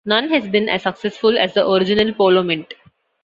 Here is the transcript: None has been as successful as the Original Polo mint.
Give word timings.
None 0.03 0.29
has 0.29 0.47
been 0.47 0.67
as 0.67 0.81
successful 0.81 1.37
as 1.37 1.53
the 1.53 1.69
Original 1.69 2.11
Polo 2.15 2.41
mint. 2.41 2.73